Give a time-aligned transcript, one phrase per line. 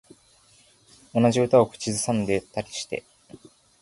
[1.13, 3.03] 同じ歌を口ずさんでたりして